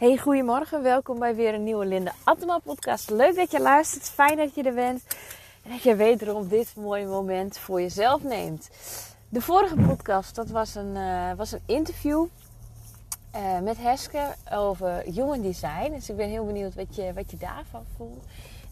Hey, 0.00 0.16
goedemorgen. 0.16 0.82
Welkom 0.82 1.18
bij 1.18 1.34
weer 1.34 1.54
een 1.54 1.64
nieuwe 1.64 1.86
Linda 1.86 2.12
Attema 2.24 2.58
podcast. 2.58 3.10
Leuk 3.10 3.36
dat 3.36 3.50
je 3.50 3.60
luistert. 3.60 4.02
Fijn 4.02 4.36
dat 4.36 4.54
je 4.54 4.62
er 4.62 4.74
bent. 4.74 5.02
En 5.62 5.70
dat 5.70 5.82
je 5.82 5.96
wederom 5.96 6.48
dit 6.48 6.72
mooie 6.76 7.06
moment 7.06 7.58
voor 7.58 7.80
jezelf 7.80 8.22
neemt. 8.22 8.70
De 9.28 9.40
vorige 9.40 9.74
podcast, 9.76 10.34
dat 10.34 10.50
was 10.50 10.74
een, 10.74 10.96
uh, 10.96 11.32
was 11.36 11.52
een 11.52 11.62
interview 11.66 12.26
uh, 13.36 13.58
met 13.58 13.78
Heske 13.78 14.34
over 14.52 15.02
human 15.14 15.42
design. 15.42 15.92
Dus 15.92 16.10
ik 16.10 16.16
ben 16.16 16.28
heel 16.28 16.46
benieuwd 16.46 16.74
wat 16.74 16.96
je, 16.96 17.12
wat 17.12 17.30
je 17.30 17.36
daarvan 17.36 17.84
voelt. 17.96 18.24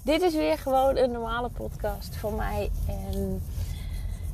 Dit 0.03 0.23
is 0.23 0.35
weer 0.35 0.59
gewoon 0.59 0.97
een 0.97 1.11
normale 1.11 1.49
podcast 1.49 2.17
voor 2.17 2.33
mij. 2.33 2.71
En 2.87 3.43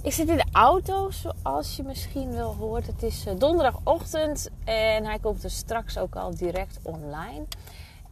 ik 0.05 0.13
zit 0.13 0.29
in 0.29 0.37
de 0.37 0.47
auto, 0.53 1.11
zoals 1.11 1.77
je 1.77 1.83
misschien 1.83 2.33
wel 2.33 2.55
hoort. 2.55 2.87
Het 2.87 3.03
is 3.03 3.27
eh, 3.27 3.35
donderdagochtend 3.39 4.49
en 4.65 5.05
hij 5.05 5.19
komt 5.19 5.45
er 5.45 5.51
straks 5.51 5.99
ook 5.99 6.17
al 6.17 6.35
direct 6.35 6.79
online. 6.83 7.45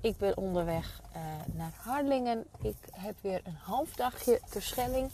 Ik 0.00 0.18
ben 0.18 0.36
onderweg 0.36 1.00
uh, 1.16 1.22
naar 1.54 1.72
Harlingen. 1.76 2.44
Ik 2.62 2.76
heb 2.92 3.14
weer 3.20 3.40
een 3.44 3.56
half 3.62 3.94
dagje 3.94 4.40
ter 4.50 4.62
Schelling. 4.62 5.10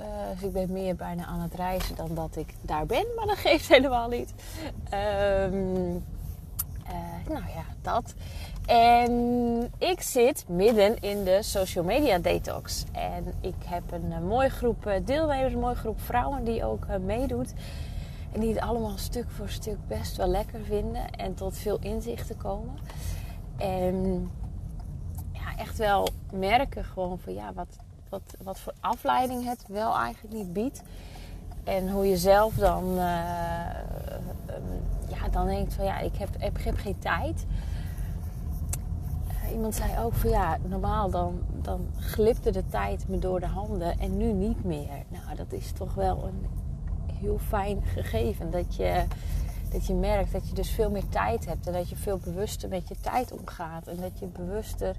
Uh, 0.00 0.06
dus 0.32 0.42
ik 0.42 0.52
ben 0.52 0.72
meer 0.72 0.96
bijna 0.96 1.24
aan 1.24 1.40
het 1.40 1.54
reizen 1.54 1.96
dan 1.96 2.14
dat 2.14 2.36
ik 2.36 2.54
daar 2.60 2.86
ben. 2.86 3.06
Maar 3.16 3.26
dat 3.26 3.38
geeft 3.48 3.68
helemaal 3.68 4.08
niet. 4.08 4.32
Um, 4.92 6.04
nou 7.28 7.46
ja, 7.54 7.64
dat. 7.82 8.14
En 8.66 9.12
ik 9.78 10.00
zit 10.00 10.44
midden 10.48 11.00
in 11.00 11.24
de 11.24 11.38
social 11.42 11.84
media 11.84 12.18
detox. 12.18 12.84
En 12.92 13.24
ik 13.40 13.54
heb 13.64 13.92
een, 13.92 14.10
een 14.10 14.26
mooie 14.26 14.48
groep 14.48 14.86
eh, 14.86 15.04
deelnemers, 15.04 15.52
een 15.52 15.60
mooie 15.60 15.74
groep 15.74 16.00
vrouwen 16.00 16.44
die 16.44 16.64
ook 16.64 16.84
uh, 16.90 16.96
meedoet. 16.96 17.52
En 18.32 18.40
die 18.40 18.54
het 18.54 18.60
allemaal 18.62 18.98
stuk 18.98 19.30
voor 19.30 19.48
stuk 19.48 19.76
best 19.88 20.16
wel 20.16 20.26
lekker 20.26 20.60
vinden 20.64 21.10
en 21.10 21.34
tot 21.34 21.56
veel 21.56 21.78
inzichten 21.80 22.36
komen. 22.36 22.74
En 23.56 24.30
ja, 25.32 25.56
echt 25.58 25.76
wel 25.76 26.08
merken 26.32 26.84
gewoon 26.84 27.18
van 27.18 27.34
ja, 27.34 27.52
wat, 27.52 27.76
wat, 28.08 28.36
wat 28.42 28.58
voor 28.58 28.72
afleiding 28.80 29.44
het 29.44 29.64
wel 29.68 29.96
eigenlijk 29.96 30.34
niet 30.34 30.52
biedt. 30.52 30.82
En 31.64 31.90
hoe 31.90 32.08
je 32.08 32.16
zelf 32.16 32.54
dan, 32.54 32.84
uh, 32.90 32.98
ja, 35.08 35.28
dan 35.30 35.46
denkt 35.46 35.74
van 35.74 35.84
ja, 35.84 35.98
ik 35.98 36.16
heb, 36.16 36.28
heb, 36.38 36.64
heb 36.64 36.76
geen 36.76 36.98
tijd 36.98 37.46
iemand 39.52 39.74
zei 39.74 39.98
ook 39.98 40.14
van 40.14 40.30
ja, 40.30 40.58
normaal 40.62 41.10
dan, 41.10 41.40
dan 41.62 41.88
glipte 41.98 42.50
de 42.50 42.66
tijd 42.66 43.08
me 43.08 43.18
door 43.18 43.40
de 43.40 43.46
handen 43.46 43.98
en 43.98 44.16
nu 44.16 44.32
niet 44.32 44.64
meer. 44.64 45.04
Nou, 45.08 45.36
dat 45.36 45.52
is 45.52 45.72
toch 45.72 45.94
wel 45.94 46.24
een 46.24 46.46
heel 47.12 47.38
fijn 47.38 47.82
gegeven. 47.82 48.50
Dat 48.50 48.76
je, 48.76 49.04
dat 49.70 49.86
je 49.86 49.94
merkt 49.94 50.32
dat 50.32 50.48
je 50.48 50.54
dus 50.54 50.70
veel 50.70 50.90
meer 50.90 51.08
tijd 51.08 51.46
hebt 51.46 51.66
en 51.66 51.72
dat 51.72 51.88
je 51.88 51.96
veel 51.96 52.18
bewuster 52.18 52.68
met 52.68 52.88
je 52.88 52.96
tijd 53.00 53.32
omgaat. 53.32 53.86
En 53.86 53.96
dat 53.96 54.18
je 54.18 54.26
bewuster 54.26 54.96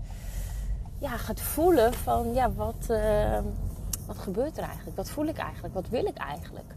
ja, 0.97 1.17
gaat 1.17 1.41
voelen 1.41 1.93
van 1.93 2.33
ja, 2.33 2.51
wat, 2.51 2.87
uh, 2.89 3.39
wat 4.05 4.17
gebeurt 4.17 4.57
er 4.57 4.63
eigenlijk? 4.63 4.97
Wat 4.97 5.09
voel 5.09 5.25
ik 5.25 5.37
eigenlijk? 5.37 5.73
Wat 5.73 5.89
wil 5.89 6.05
ik 6.05 6.17
eigenlijk? 6.17 6.75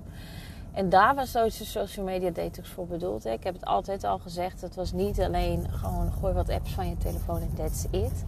En 0.73 0.89
daar 0.89 1.15
was 1.15 1.33
de 1.33 1.51
social 1.51 2.05
media 2.05 2.31
detox 2.31 2.69
voor 2.69 2.87
bedoeld. 2.87 3.25
Ik 3.25 3.45
heb 3.45 3.55
het 3.55 3.65
altijd 3.65 4.05
al 4.05 4.19
gezegd. 4.19 4.61
Het 4.61 4.75
was 4.75 4.93
niet 4.93 5.21
alleen 5.21 5.67
gewoon 5.71 6.13
gooi 6.13 6.35
wat 6.35 6.51
apps 6.51 6.73
van 6.73 6.89
je 6.89 6.97
telefoon 6.97 7.41
en 7.41 7.55
that's 7.55 7.87
it. 7.91 8.25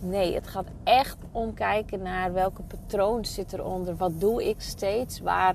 Nee, 0.00 0.34
het 0.34 0.46
gaat 0.46 0.66
echt 0.84 1.16
om 1.32 1.54
kijken 1.54 2.02
naar 2.02 2.32
welke 2.32 2.62
patroon 2.62 3.24
zit 3.24 3.52
eronder. 3.52 3.96
Wat 3.96 4.20
doe 4.20 4.48
ik 4.48 4.60
steeds? 4.60 5.20
Waar, 5.20 5.54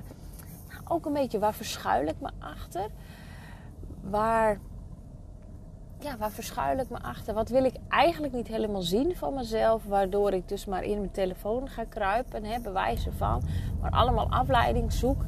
nou, 0.68 0.80
ook 0.88 1.06
een 1.06 1.12
beetje 1.12 1.38
waar 1.38 1.54
verschuil 1.54 2.06
ik 2.06 2.20
me 2.20 2.30
achter? 2.38 2.86
Waar, 4.00 4.58
ja, 5.98 6.16
waar 6.16 6.30
verschuil 6.30 6.78
ik 6.78 6.90
me 6.90 7.02
achter? 7.02 7.34
Wat 7.34 7.48
wil 7.48 7.64
ik 7.64 7.74
eigenlijk 7.88 8.32
niet 8.32 8.48
helemaal 8.48 8.82
zien 8.82 9.16
van 9.16 9.34
mezelf? 9.34 9.84
Waardoor 9.84 10.32
ik 10.32 10.48
dus 10.48 10.64
maar 10.64 10.82
in 10.82 10.98
mijn 10.98 11.10
telefoon 11.10 11.68
ga 11.68 11.84
kruipen. 11.84 12.44
Hè, 12.44 12.60
bewijzen 12.60 13.12
van. 13.12 13.42
Maar 13.80 13.90
allemaal 13.90 14.30
afleiding 14.30 14.92
zoek 14.92 15.24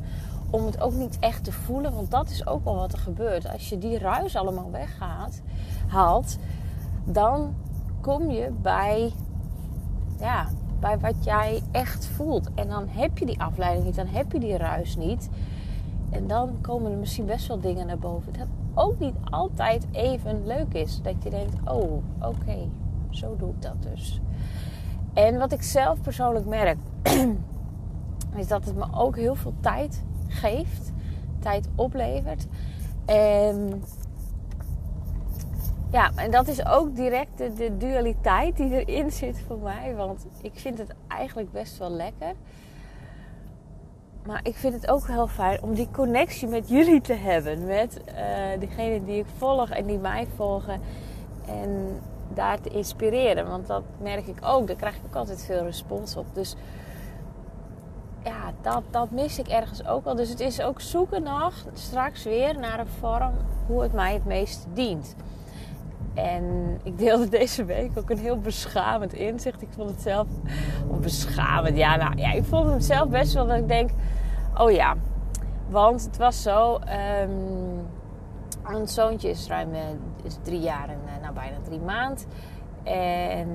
om 0.50 0.66
het 0.66 0.80
ook 0.80 0.92
niet 0.92 1.18
echt 1.20 1.44
te 1.44 1.52
voelen. 1.52 1.94
Want 1.94 2.10
dat 2.10 2.30
is 2.30 2.46
ook 2.46 2.64
wel 2.64 2.76
wat 2.76 2.92
er 2.92 2.98
gebeurt. 2.98 3.52
Als 3.52 3.68
je 3.68 3.78
die 3.78 3.98
ruis 3.98 4.36
allemaal 4.36 4.70
weggaat, 4.70 5.42
haalt, 5.86 6.38
dan 7.04 7.54
kom 8.00 8.30
je 8.30 8.50
bij, 8.62 9.12
ja, 10.18 10.48
bij 10.80 10.98
wat 10.98 11.24
jij 11.24 11.62
echt 11.70 12.06
voelt. 12.06 12.48
En 12.54 12.68
dan 12.68 12.88
heb 12.88 13.18
je 13.18 13.26
die 13.26 13.40
afleiding 13.40 13.84
niet, 13.84 13.96
dan 13.96 14.06
heb 14.06 14.32
je 14.32 14.40
die 14.40 14.56
ruis 14.56 14.96
niet. 14.96 15.28
En 16.10 16.26
dan 16.26 16.60
komen 16.60 16.92
er 16.92 16.98
misschien 16.98 17.26
best 17.26 17.46
wel 17.46 17.60
dingen 17.60 17.86
naar 17.86 17.98
boven. 17.98 18.32
Dat 18.32 18.46
ook 18.74 18.98
niet 18.98 19.14
altijd 19.24 19.86
even 19.92 20.46
leuk 20.46 20.74
is. 20.74 21.02
Dat 21.02 21.14
je 21.22 21.30
denkt, 21.30 21.54
oh, 21.70 22.02
oké, 22.20 22.68
zo 23.10 23.36
doe 23.36 23.50
ik 23.50 23.62
dat 23.62 23.82
dus. 23.82 24.20
En 25.12 25.38
wat 25.38 25.52
ik 25.52 25.62
zelf 25.62 26.00
persoonlijk 26.00 26.46
merk, 26.46 26.78
is 28.36 28.48
dat 28.48 28.64
het 28.64 28.76
me 28.76 28.86
ook 28.92 29.16
heel 29.16 29.34
veel 29.34 29.54
tijd 29.60 30.02
geeft, 30.38 30.92
tijd 31.38 31.68
oplevert. 31.74 32.46
En 33.06 33.82
ja, 35.90 36.10
en 36.14 36.30
dat 36.30 36.48
is 36.48 36.66
ook 36.66 36.96
direct 36.96 37.38
de, 37.38 37.76
dualiteit 37.76 38.56
die 38.56 38.84
erin 38.84 39.10
zit 39.10 39.40
voor 39.46 39.58
mij. 39.58 39.94
Want 39.96 40.26
ik 40.42 40.52
vind 40.54 40.78
het 40.78 40.94
eigenlijk 41.08 41.52
best 41.52 41.78
wel 41.78 41.90
lekker. 41.90 42.32
Maar 44.26 44.40
ik 44.42 44.56
vind 44.56 44.74
het 44.74 44.90
ook 44.90 45.06
heel 45.06 45.26
fijn 45.26 45.62
om 45.62 45.74
die 45.74 45.88
connectie 45.92 46.48
met 46.48 46.68
jullie 46.68 47.00
te 47.00 47.14
hebben. 47.14 47.66
Met 47.66 48.00
uh, 48.08 48.14
degene 48.60 49.04
die 49.04 49.18
ik 49.18 49.26
volg 49.36 49.70
en 49.70 49.86
die 49.86 49.98
mij 49.98 50.26
volgen. 50.36 50.80
En 51.46 52.00
daar 52.34 52.60
te 52.60 52.68
inspireren. 52.68 53.48
Want 53.48 53.66
dat 53.66 53.82
merk 54.02 54.26
ik 54.26 54.38
ook. 54.42 54.66
Daar 54.66 54.76
krijg 54.76 54.96
ik 54.96 55.02
ook 55.06 55.16
altijd 55.16 55.44
veel 55.44 55.62
respons 55.62 56.16
op. 56.16 56.26
Dus 56.32 56.56
ja, 58.28 58.52
dat, 58.60 58.82
dat 58.90 59.10
mis 59.10 59.38
ik 59.38 59.48
ergens 59.48 59.86
ook 59.86 60.04
wel. 60.04 60.14
Dus 60.14 60.28
het 60.28 60.40
is 60.40 60.60
ook 60.60 60.80
zoeken 60.80 61.22
nog 61.22 61.54
straks 61.72 62.24
weer 62.24 62.58
naar 62.58 62.80
een 62.80 62.86
vorm 62.86 63.32
hoe 63.66 63.82
het 63.82 63.92
mij 63.92 64.12
het 64.12 64.24
meest 64.24 64.66
dient. 64.72 65.14
En 66.14 66.44
ik 66.82 66.98
deelde 66.98 67.28
deze 67.38 67.64
week 67.64 67.90
ook 67.98 68.10
een 68.10 68.18
heel 68.18 68.38
beschamend 68.38 69.12
inzicht. 69.12 69.62
Ik 69.62 69.68
vond 69.70 69.90
het 69.90 70.00
zelf 70.00 70.26
beschamend. 71.00 71.76
Ja, 71.76 71.96
nou 71.96 72.16
ja, 72.16 72.32
ik 72.32 72.44
vond 72.44 72.70
het 72.70 72.84
zelf 72.84 73.08
best 73.08 73.32
wel 73.32 73.46
dat 73.46 73.58
ik 73.58 73.68
denk: 73.68 73.90
oh 74.56 74.70
ja, 74.70 74.94
want 75.68 76.04
het 76.04 76.16
was 76.16 76.42
zo. 76.42 76.78
Um, 77.22 77.86
zoontje 78.84 79.28
is 79.28 79.46
ruim 79.46 79.74
eh, 79.74 79.80
is 80.22 80.38
drie 80.42 80.60
jaar 80.60 80.88
en 80.88 80.98
uh, 81.04 81.22
nou 81.22 81.34
bijna 81.34 81.56
drie 81.64 81.80
maand. 81.80 82.26
En 82.82 83.48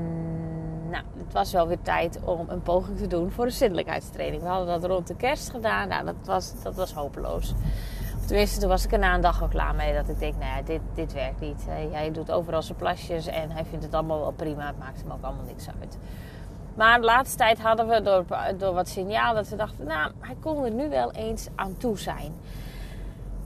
nou, 0.94 1.06
het 1.18 1.34
was 1.34 1.52
wel 1.52 1.68
weer 1.68 1.82
tijd 1.82 2.20
om 2.24 2.46
een 2.50 2.62
poging 2.62 2.98
te 2.98 3.08
doen 3.08 3.32
voor 3.32 3.46
een 3.46 3.52
zindelijkheidstraining. 3.52 4.42
We 4.42 4.48
hadden 4.48 4.82
dat 4.82 4.90
rond 4.90 5.08
de 5.08 5.16
kerst 5.16 5.50
gedaan. 5.50 5.88
Nou, 5.88 6.06
dat 6.06 6.16
was, 6.26 6.54
dat 6.64 6.76
was 6.76 6.94
hopeloos. 6.94 7.54
Tenminste, 8.26 8.60
toen 8.60 8.70
was 8.70 8.86
ik 8.86 8.92
er 8.92 9.00
na 9.00 9.16
een 9.16 9.22
dag 9.22 9.42
al 9.42 9.48
klaar 9.48 9.76
mee. 9.76 9.94
Dat 9.94 10.10
ik 10.10 10.20
denk, 10.20 10.34
nou 10.34 10.56
ja, 10.56 10.62
dit, 10.62 10.82
dit 10.94 11.14
werkt 11.14 11.40
niet. 11.40 11.66
Hij 11.68 12.12
doet 12.12 12.32
overal 12.32 12.62
zijn 12.62 12.78
plasjes 12.78 13.28
en 13.28 13.52
hij 13.52 13.66
vindt 13.66 13.86
het 13.86 13.94
allemaal 13.94 14.20
wel 14.20 14.32
prima. 14.32 14.68
Het 14.68 14.80
maakt 14.80 15.02
hem 15.02 15.12
ook 15.12 15.24
allemaal 15.24 15.46
niks 15.46 15.68
uit. 15.80 15.98
Maar 16.76 17.00
de 17.00 17.06
laatste 17.06 17.38
tijd 17.38 17.62
hadden 17.62 17.88
we 17.88 18.02
door, 18.02 18.26
door 18.58 18.74
wat 18.74 18.88
signalen 18.88 19.36
dat 19.36 19.50
we 19.50 19.56
dachten, 19.56 19.86
nou, 19.86 20.12
hij 20.20 20.36
kon 20.40 20.66
er 20.66 20.72
nu 20.72 20.90
wel 20.90 21.12
eens 21.12 21.48
aan 21.56 21.78
toe 21.78 21.98
zijn. 21.98 22.34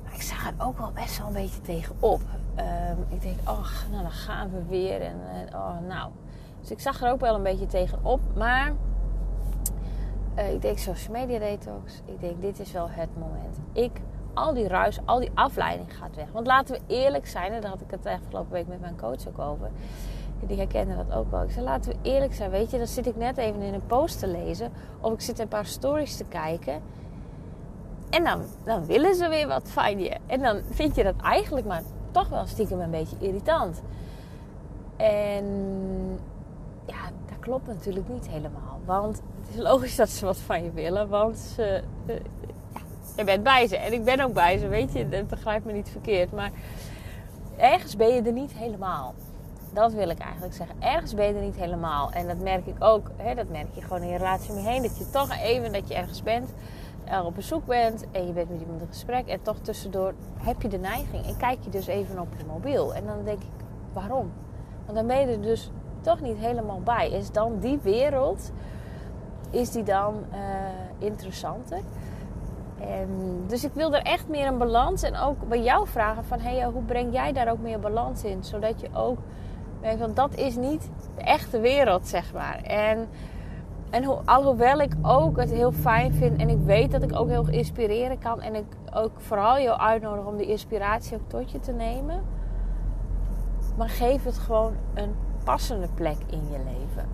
Maar 0.03 0.13
ik 0.13 0.21
zag 0.21 0.47
er 0.47 0.65
ook 0.65 0.77
wel 0.77 0.91
best 0.91 1.17
wel 1.17 1.27
een 1.27 1.33
beetje 1.33 1.61
tegenop. 1.61 2.21
Um, 2.57 3.05
ik 3.09 3.21
denk, 3.21 3.37
ach, 3.43 3.85
nou 3.91 4.01
dan 4.01 4.11
gaan 4.11 4.51
we 4.51 4.63
weer. 4.69 5.01
En 5.01 5.19
oh, 5.53 5.79
nou, 5.87 6.11
dus 6.59 6.71
ik 6.71 6.79
zag 6.79 7.01
er 7.01 7.11
ook 7.11 7.19
wel 7.19 7.35
een 7.35 7.43
beetje 7.43 7.65
tegenop. 7.65 8.19
Maar 8.35 8.73
uh, 10.37 10.53
ik 10.53 10.61
denk 10.61 10.77
social 10.77 11.13
media 11.13 11.39
detox. 11.39 12.01
Ik 12.05 12.19
denk 12.19 12.41
dit 12.41 12.59
is 12.59 12.71
wel 12.71 12.89
het 12.89 13.09
moment. 13.19 13.57
Ik, 13.71 13.91
al 14.33 14.53
die 14.53 14.67
ruis, 14.67 14.99
al 15.05 15.19
die 15.19 15.31
afleiding 15.33 15.97
gaat 15.97 16.15
weg. 16.15 16.31
Want 16.31 16.47
laten 16.47 16.75
we 16.75 16.93
eerlijk 16.93 17.27
zijn. 17.27 17.51
En 17.51 17.61
daar 17.61 17.69
had 17.69 17.81
ik 17.81 17.91
het 17.91 18.05
afgelopen 18.05 18.51
week 18.51 18.67
met 18.67 18.81
mijn 18.81 18.97
coach 18.97 19.27
ook 19.27 19.39
over. 19.39 19.69
Die 20.39 20.57
herkende 20.57 20.95
dat 20.95 21.11
ook 21.11 21.31
wel. 21.31 21.43
Ik 21.43 21.51
zei 21.51 21.65
laten 21.65 21.91
we 21.91 21.97
eerlijk 22.01 22.33
zijn. 22.33 22.49
Weet 22.49 22.71
je, 22.71 22.77
dan 22.77 22.87
zit 22.87 23.07
ik 23.07 23.15
net 23.15 23.37
even 23.37 23.61
in 23.61 23.73
een 23.73 23.85
post 23.85 24.19
te 24.19 24.27
lezen. 24.27 24.71
Of 24.99 25.13
ik 25.13 25.21
zit 25.21 25.39
een 25.39 25.47
paar 25.47 25.65
stories 25.65 26.17
te 26.17 26.25
kijken. 26.25 26.81
En 28.09 28.23
dan, 28.23 28.41
dan 28.63 28.85
willen 28.85 29.15
ze 29.15 29.27
weer 29.27 29.47
wat 29.47 29.69
van 29.69 29.99
je. 29.99 30.17
En 30.25 30.41
dan 30.41 30.61
vind 30.69 30.95
je 30.95 31.03
dat 31.03 31.15
eigenlijk 31.21 31.67
maar 31.67 31.81
toch 32.11 32.29
wel 32.29 32.45
stiekem 32.45 32.79
een 32.79 32.91
beetje 32.91 33.15
irritant. 33.19 33.81
En 34.97 35.45
ja, 36.87 37.11
dat 37.25 37.39
klopt 37.39 37.67
natuurlijk 37.67 38.09
niet 38.09 38.27
helemaal. 38.27 38.79
Want 38.85 39.21
het 39.39 39.55
is 39.55 39.61
logisch 39.61 39.95
dat 39.95 40.09
ze 40.09 40.25
wat 40.25 40.37
van 40.37 40.63
je 40.63 40.71
willen. 40.71 41.09
Want 41.09 41.37
ze, 41.37 41.83
uh, 42.05 42.15
ja, 42.73 42.81
je 43.15 43.23
bent 43.23 43.43
bij 43.43 43.67
ze. 43.67 43.77
En 43.77 43.93
ik 43.93 44.03
ben 44.03 44.19
ook 44.19 44.33
bij 44.33 44.57
ze, 44.57 44.67
weet 44.67 44.93
je. 44.93 45.09
Dat 45.09 45.27
begrijpt 45.27 45.65
me 45.65 45.71
niet 45.71 45.89
verkeerd. 45.89 46.31
Maar 46.31 46.51
ergens 47.57 47.95
ben 47.95 48.07
je 48.07 48.21
er 48.21 48.31
niet 48.31 48.53
helemaal. 48.53 49.13
Dat 49.73 49.93
wil 49.93 50.09
ik 50.09 50.19
eigenlijk 50.19 50.53
zeggen. 50.53 50.75
Ergens 50.79 51.13
ben 51.13 51.27
je 51.27 51.33
er 51.33 51.41
niet 51.41 51.55
helemaal. 51.55 52.11
En 52.11 52.27
dat 52.27 52.39
merk 52.39 52.65
ik 52.65 52.83
ook. 52.83 53.11
Hè, 53.15 53.35
dat 53.35 53.49
merk 53.49 53.67
je 53.73 53.81
gewoon 53.81 54.01
in 54.01 54.09
je 54.09 54.17
relatie 54.17 54.51
om 54.51 54.57
je 54.57 54.67
heen. 54.67 54.81
Dat 54.81 54.97
je 54.97 55.09
toch 55.09 55.37
even 55.37 55.73
dat 55.73 55.87
je 55.87 55.93
ergens 55.93 56.23
bent. 56.23 56.49
Er 57.03 57.23
op 57.23 57.35
bezoek 57.35 57.65
bent. 57.65 58.05
En 58.11 58.27
je 58.27 58.33
bent 58.33 58.49
met 58.49 58.59
iemand 58.59 58.81
in 58.81 58.87
gesprek. 58.87 59.27
En 59.27 59.41
toch 59.41 59.57
tussendoor 59.61 60.13
heb 60.37 60.61
je 60.61 60.67
de 60.67 60.79
neiging. 60.79 61.25
En 61.25 61.37
kijk 61.37 61.57
je 61.61 61.69
dus 61.69 61.87
even 61.87 62.19
op 62.19 62.27
je 62.37 62.45
mobiel. 62.45 62.95
En 62.95 63.05
dan 63.05 63.23
denk 63.23 63.39
ik, 63.39 63.65
Waarom? 63.97 64.31
Want 64.85 64.97
dan 64.97 65.07
ben 65.07 65.29
je 65.29 65.39
dus 65.39 65.71
toch 66.07 66.21
niet 66.21 66.37
helemaal 66.37 66.81
bij. 66.83 67.11
Is 67.11 67.31
dan 67.31 67.59
die 67.59 67.79
wereld, 67.81 68.51
is 69.49 69.71
die 69.71 69.83
dan 69.83 70.15
uh, 70.31 70.37
interessanter? 71.07 71.79
En, 72.79 73.09
dus 73.47 73.63
ik 73.63 73.73
wil 73.73 73.93
er 73.93 74.01
echt 74.01 74.27
meer 74.27 74.47
een 74.47 74.57
balans 74.57 75.03
en 75.03 75.17
ook 75.17 75.47
bij 75.47 75.61
jou 75.61 75.87
vragen 75.87 76.25
van... 76.25 76.39
Hey, 76.39 76.63
hoe 76.63 76.81
breng 76.81 77.13
jij 77.13 77.33
daar 77.33 77.51
ook 77.51 77.59
meer 77.59 77.79
balans 77.79 78.23
in? 78.23 78.43
Zodat 78.43 78.81
je 78.81 78.87
ook 78.93 79.17
want 79.97 80.15
dat 80.15 80.35
is 80.35 80.55
niet 80.55 80.89
de 81.15 81.21
echte 81.21 81.59
wereld, 81.59 82.07
zeg 82.07 82.33
maar. 82.33 82.61
En, 82.63 83.07
en 83.89 84.03
ho 84.03 84.21
alhoewel 84.25 84.79
ik 84.79 84.93
ook 85.01 85.37
het 85.37 85.51
heel 85.51 85.71
fijn 85.71 86.13
vind 86.13 86.41
en 86.41 86.49
ik 86.49 86.59
weet 86.59 86.91
dat 86.91 87.01
ik 87.01 87.15
ook 87.15 87.27
heel 87.27 87.49
inspireren 87.49 88.19
kan... 88.19 88.41
en 88.41 88.55
ik 88.55 88.65
ook 88.93 89.11
vooral 89.17 89.59
jou 89.59 89.79
uitnodig 89.79 90.25
om 90.25 90.37
die 90.37 90.47
inspiratie 90.47 91.17
ook 91.17 91.29
tot 91.29 91.51
je 91.51 91.59
te 91.59 91.71
nemen... 91.71 92.23
maar 93.77 93.89
geef 93.89 94.23
het 94.23 94.37
gewoon 94.37 94.73
een 94.93 95.15
passende 95.47 95.87
plek 95.93 96.17
in 96.29 96.41
je 96.51 96.57
leven. 96.57 97.09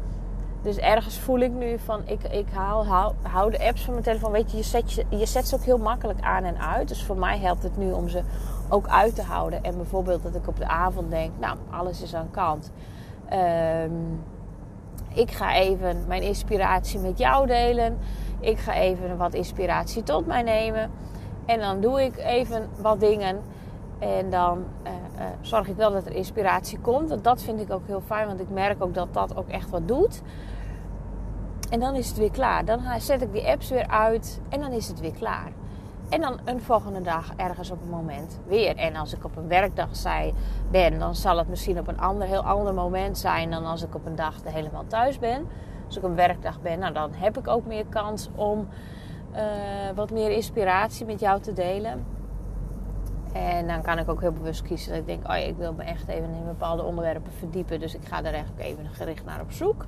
Dus 0.61 0.77
ergens 0.77 1.19
voel 1.19 1.39
ik 1.39 1.51
nu 1.51 1.79
van, 1.79 2.01
ik, 2.05 2.23
ik 2.23 2.45
haal, 2.53 2.85
haal, 2.85 3.15
hou 3.21 3.51
de 3.51 3.67
apps 3.67 3.81
van 3.81 3.91
mijn 3.93 4.05
telefoon. 4.05 4.31
Weet 4.31 4.51
je, 4.51 4.57
je 4.57 4.63
zet, 4.63 4.93
je, 4.93 5.05
je 5.09 5.25
zet 5.25 5.47
ze 5.47 5.55
ook 5.55 5.63
heel 5.63 5.77
makkelijk 5.77 6.21
aan 6.21 6.43
en 6.43 6.59
uit. 6.59 6.87
Dus 6.87 7.03
voor 7.03 7.17
mij 7.17 7.39
helpt 7.39 7.63
het 7.63 7.77
nu 7.77 7.91
om 7.91 8.09
ze 8.09 8.21
ook 8.69 8.87
uit 8.87 9.15
te 9.15 9.21
houden. 9.21 9.63
En 9.63 9.75
bijvoorbeeld 9.75 10.23
dat 10.23 10.35
ik 10.35 10.47
op 10.47 10.57
de 10.57 10.67
avond 10.67 11.09
denk, 11.09 11.31
nou, 11.39 11.57
alles 11.69 12.01
is 12.01 12.15
aan 12.15 12.31
kant. 12.31 12.71
Um, 13.33 14.23
ik 15.13 15.31
ga 15.31 15.55
even 15.55 16.03
mijn 16.07 16.21
inspiratie 16.21 16.99
met 16.99 17.17
jou 17.17 17.47
delen. 17.47 17.97
Ik 18.39 18.57
ga 18.57 18.73
even 18.73 19.17
wat 19.17 19.33
inspiratie 19.33 20.03
tot 20.03 20.25
mij 20.25 20.41
nemen. 20.41 20.91
En 21.45 21.59
dan 21.59 21.81
doe 21.81 22.03
ik 22.03 22.17
even 22.17 22.69
wat 22.81 22.99
dingen. 22.99 23.41
En 24.03 24.29
dan 24.29 24.65
uh, 24.83 24.91
uh, 24.91 25.25
zorg 25.41 25.67
ik 25.67 25.75
wel 25.75 25.91
dat 25.91 26.05
er 26.05 26.15
inspiratie 26.15 26.79
komt. 26.79 27.09
Want 27.09 27.23
dat 27.23 27.41
vind 27.41 27.59
ik 27.59 27.71
ook 27.71 27.87
heel 27.87 28.01
fijn. 28.05 28.27
Want 28.27 28.39
ik 28.39 28.49
merk 28.49 28.83
ook 28.83 28.93
dat 28.93 29.13
dat 29.13 29.35
ook 29.35 29.49
echt 29.49 29.69
wat 29.69 29.87
doet. 29.87 30.21
En 31.69 31.79
dan 31.79 31.95
is 31.95 32.07
het 32.07 32.17
weer 32.17 32.31
klaar. 32.31 32.65
Dan 32.65 32.81
zet 32.97 33.21
ik 33.21 33.31
die 33.31 33.47
apps 33.47 33.69
weer 33.69 33.87
uit 33.87 34.41
en 34.49 34.59
dan 34.59 34.71
is 34.71 34.87
het 34.87 34.99
weer 34.99 35.13
klaar. 35.13 35.51
En 36.09 36.21
dan 36.21 36.39
een 36.45 36.61
volgende 36.61 37.01
dag 37.01 37.33
ergens 37.35 37.71
op 37.71 37.81
een 37.81 37.89
moment 37.89 38.39
weer. 38.47 38.75
En 38.75 38.95
als 38.95 39.13
ik 39.13 39.25
op 39.25 39.37
een 39.37 39.47
werkdag 39.47 39.95
zei, 39.95 40.33
ben, 40.71 40.99
dan 40.99 41.15
zal 41.15 41.37
het 41.37 41.49
misschien 41.49 41.79
op 41.79 41.87
een 41.87 41.99
ander, 41.99 42.27
heel 42.27 42.43
ander 42.43 42.73
moment 42.73 43.17
zijn 43.17 43.51
dan 43.51 43.65
als 43.65 43.83
ik 43.83 43.95
op 43.95 44.05
een 44.05 44.15
dag 44.15 44.35
helemaal 44.43 44.85
thuis 44.87 45.19
ben. 45.19 45.47
Als 45.85 45.97
ik 45.97 46.03
een 46.03 46.15
werkdag 46.15 46.61
ben, 46.61 46.79
nou, 46.79 46.93
dan 46.93 47.13
heb 47.13 47.37
ik 47.37 47.47
ook 47.47 47.65
meer 47.65 47.85
kans 47.89 48.29
om 48.35 48.67
uh, 49.35 49.39
wat 49.95 50.11
meer 50.11 50.31
inspiratie 50.31 51.05
met 51.05 51.19
jou 51.19 51.41
te 51.41 51.53
delen. 51.53 52.05
En 53.33 53.67
dan 53.67 53.81
kan 53.81 53.99
ik 53.99 54.09
ook 54.09 54.21
heel 54.21 54.31
bewust 54.31 54.61
kiezen 54.61 54.89
dat 54.89 54.99
ik 54.99 55.05
denk, 55.05 55.27
oh 55.27 55.37
ja, 55.37 55.45
ik 55.45 55.57
wil 55.57 55.73
me 55.73 55.83
echt 55.83 56.07
even 56.07 56.33
in 56.33 56.45
bepaalde 56.45 56.83
onderwerpen 56.83 57.31
verdiepen. 57.31 57.79
Dus 57.79 57.95
ik 57.95 58.05
ga 58.05 58.21
daar 58.21 58.33
echt 58.33 58.57
even 58.57 58.89
gericht 58.89 59.25
naar 59.25 59.41
op 59.41 59.51
zoek 59.51 59.85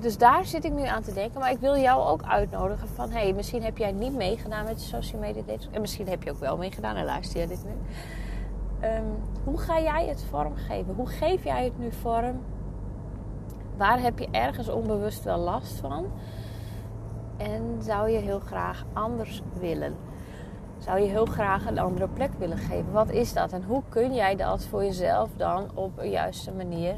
dus 0.00 0.18
daar 0.18 0.44
zit 0.44 0.64
ik 0.64 0.72
nu 0.72 0.84
aan 0.84 1.02
te 1.02 1.12
denken. 1.12 1.40
Maar 1.40 1.50
ik 1.50 1.58
wil 1.58 1.76
jou 1.76 2.06
ook 2.06 2.22
uitnodigen 2.22 2.88
van... 2.88 3.10
hey, 3.10 3.32
misschien 3.32 3.62
heb 3.62 3.78
jij 3.78 3.92
niet 3.92 4.14
meegedaan 4.14 4.64
met 4.64 4.78
de 4.78 4.84
social 4.84 5.20
media 5.20 5.42
dates. 5.46 5.68
En 5.70 5.80
misschien 5.80 6.08
heb 6.08 6.22
je 6.22 6.30
ook 6.30 6.40
wel 6.40 6.56
meegedaan 6.56 6.96
en 6.96 7.04
luister 7.04 7.40
je 7.40 7.46
dit 7.46 7.64
nu. 7.64 7.72
Um, 8.88 9.16
hoe 9.44 9.58
ga 9.58 9.80
jij 9.80 10.06
het 10.06 10.24
vormgeven? 10.30 10.94
Hoe 10.94 11.06
geef 11.06 11.44
jij 11.44 11.64
het 11.64 11.78
nu 11.78 11.92
vorm? 11.92 12.40
Waar 13.76 14.00
heb 14.00 14.18
je 14.18 14.28
ergens 14.30 14.68
onbewust 14.68 15.24
wel 15.24 15.38
last 15.38 15.72
van? 15.72 16.06
En 17.36 17.78
zou 17.82 18.10
je 18.10 18.18
heel 18.18 18.40
graag 18.40 18.84
anders 18.92 19.42
willen? 19.60 19.94
Zou 20.88 21.00
je 21.00 21.08
heel 21.08 21.26
graag 21.26 21.66
een 21.66 21.78
andere 21.78 22.08
plek 22.08 22.30
willen 22.38 22.58
geven? 22.58 22.92
Wat 22.92 23.10
is 23.10 23.32
dat? 23.32 23.52
En 23.52 23.62
hoe 23.64 23.82
kun 23.88 24.14
jij 24.14 24.36
dat 24.36 24.64
voor 24.64 24.84
jezelf 24.84 25.28
dan 25.36 25.70
op 25.74 25.98
een 25.98 26.10
juiste 26.10 26.52
manier 26.52 26.94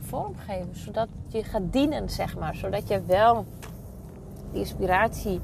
vormgeven. 0.00 0.76
Zodat 0.76 1.08
je 1.28 1.44
gaat 1.44 1.62
dienen, 1.72 2.10
zeg 2.10 2.38
maar. 2.38 2.54
Zodat 2.54 2.88
je 2.88 3.02
wel 3.06 3.44
die 4.50 4.60
inspiratie 4.60 5.40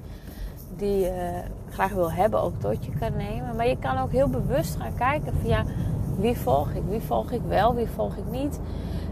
die 0.76 0.98
je 0.98 1.42
graag 1.70 1.92
wil 1.92 2.12
hebben 2.12 2.40
ook 2.40 2.60
tot 2.60 2.84
je 2.84 2.90
kan 2.98 3.16
nemen. 3.16 3.56
Maar 3.56 3.68
je 3.68 3.78
kan 3.78 3.98
ook 3.98 4.12
heel 4.12 4.28
bewust 4.28 4.76
gaan 4.76 4.94
kijken 4.94 5.32
van 5.40 5.48
ja, 5.48 5.64
wie 6.18 6.36
volg 6.36 6.70
ik? 6.70 6.82
Wie 6.88 7.00
volg 7.00 7.30
ik 7.30 7.42
wel? 7.48 7.74
Wie 7.74 7.88
volg 7.88 8.16
ik 8.16 8.30
niet? 8.30 8.60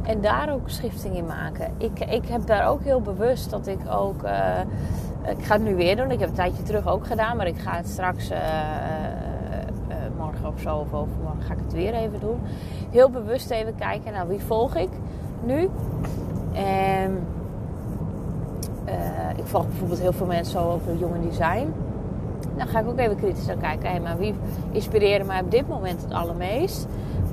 En 0.03 0.21
daar 0.21 0.53
ook 0.53 0.69
schifting 0.69 1.17
in 1.17 1.27
maken. 1.27 1.75
Ik, 1.79 2.01
ik 2.01 2.29
heb 2.29 2.47
daar 2.47 2.69
ook 2.69 2.83
heel 2.83 3.01
bewust 3.01 3.51
dat 3.51 3.67
ik 3.67 3.81
ook... 3.91 4.23
Uh, 4.23 4.61
ik 5.31 5.45
ga 5.45 5.55
het 5.55 5.63
nu 5.63 5.75
weer 5.75 5.97
doen. 5.97 6.11
Ik 6.11 6.21
heb 6.21 6.29
een 6.29 6.35
tijdje 6.35 6.63
terug 6.63 6.87
ook 6.87 7.07
gedaan. 7.07 7.37
Maar 7.37 7.47
ik 7.47 7.59
ga 7.59 7.77
het 7.77 7.89
straks... 7.89 8.31
Uh, 8.31 8.39
uh, 8.39 9.95
morgen 10.19 10.49
of 10.49 10.61
zo 10.61 10.77
of 10.77 10.95
overmorgen 10.95 11.43
ga 11.43 11.53
ik 11.53 11.61
het 11.65 11.73
weer 11.73 11.95
even 11.95 12.21
doen. 12.21 12.41
Heel 12.91 13.11
bewust 13.11 13.51
even 13.51 13.75
kijken, 13.75 14.13
nou 14.13 14.29
wie 14.29 14.41
volg 14.41 14.77
ik? 14.77 14.89
nu. 15.43 15.71
En 16.53 17.27
ik 19.37 19.45
volg 19.45 19.67
bijvoorbeeld 19.67 20.01
heel 20.01 20.13
veel 20.13 20.27
mensen 20.27 20.61
over 20.61 20.97
jonge 20.97 21.21
design. 21.21 21.73
Dan 22.57 22.67
ga 22.67 22.81
ik 22.81 22.89
ook 22.89 22.99
even 22.99 23.17
kritisch 23.17 23.47
naar 23.47 23.57
kijken. 23.57 23.91
Hey, 23.91 24.01
maar 24.01 24.19
wie 24.19 24.35
inspireert 24.71 25.27
mij 25.27 25.41
op 25.41 25.51
dit 25.51 25.69
moment 25.69 26.03
het 26.03 26.13
allermeest? 26.13 26.87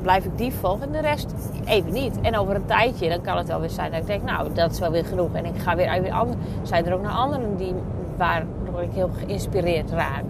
Blijf 0.06 0.26
ik 0.26 0.38
die 0.38 0.54
volgen 0.54 0.86
en 0.86 0.92
de 0.92 1.00
rest 1.00 1.34
even 1.66 1.94
niet. 1.94 2.22
En 2.22 2.38
over 2.38 2.56
een 2.56 2.66
tijdje, 2.66 3.10
dan 3.10 3.22
kan 3.22 3.38
het 3.38 3.48
wel 3.48 3.60
weer 3.60 3.70
zijn 3.70 3.92
dat 3.92 4.00
ik 4.00 4.08
denk, 4.08 4.24
nou, 4.24 4.54
dat 4.54 4.72
is 4.72 4.80
wel 4.80 4.92
weer 4.92 5.06
genoeg. 5.06 5.34
En 5.34 5.46
ik 5.46 5.58
ga 5.58 5.76
weer 5.76 5.92
even 5.92 6.12
anders. 6.12 6.38
Zijn 6.64 6.86
er 6.86 6.94
ook 6.94 7.02
nog 7.02 7.18
anderen 7.18 7.58
die, 7.58 7.74
waardoor 8.18 8.82
ik 8.82 8.92
heel 8.92 9.10
geïnspireerd 9.18 9.92
raak? 9.92 10.24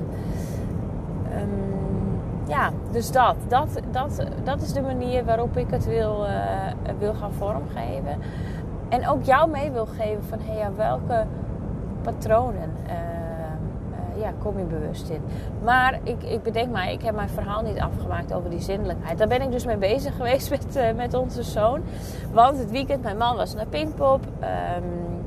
ja, 2.47 2.71
dus 2.91 3.11
dat, 3.11 3.35
dat, 3.47 3.79
dat. 3.91 4.25
dat 4.43 4.61
is 4.61 4.73
de 4.73 4.81
manier 4.81 5.25
waarop 5.25 5.57
ik 5.57 5.69
het 5.69 5.85
wil, 5.85 6.25
uh, 6.25 6.31
wil 6.99 7.13
gaan 7.13 7.33
vormgeven. 7.33 8.19
En 8.89 9.07
ook 9.09 9.23
jou 9.23 9.49
mee 9.49 9.71
wil 9.71 9.85
geven 9.85 10.23
van 10.23 10.39
hey, 10.41 10.57
ja, 10.57 10.71
welke 10.75 11.25
patronen 12.01 12.71
uh, 12.87 13.14
ja, 14.19 14.33
kom 14.39 14.57
je 14.57 14.63
bewust 14.63 15.09
in. 15.09 15.21
Maar 15.63 15.99
ik, 16.03 16.23
ik 16.23 16.43
bedenk 16.43 16.71
mij, 16.71 16.93
ik 16.93 17.01
heb 17.01 17.15
mijn 17.15 17.29
verhaal 17.29 17.61
niet 17.61 17.79
afgemaakt 17.79 18.33
over 18.33 18.49
die 18.49 18.61
zinnelijkheid. 18.61 19.17
Daar 19.17 19.27
ben 19.27 19.41
ik 19.41 19.51
dus 19.51 19.65
mee 19.65 19.77
bezig 19.77 20.15
geweest 20.17 20.49
met, 20.49 20.95
met 20.95 21.13
onze 21.13 21.43
zoon. 21.43 21.81
Want 22.31 22.57
het 22.57 22.71
weekend, 22.71 23.03
mijn 23.03 23.17
man 23.17 23.35
was 23.35 23.55
naar 23.55 23.67
Pinkpop. 23.67 24.21
Um, 24.25 25.23